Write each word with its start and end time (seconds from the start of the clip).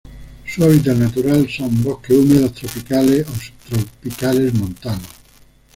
Su 0.47 0.63
hábitat 0.63 0.97
natural 0.97 1.47
son 1.47 1.83
bosques 1.83 2.17
húmedos 2.17 2.53
tropicales 2.53 3.23
o 3.27 3.35
subtropicales 3.35 4.51
montanos. 4.55 5.05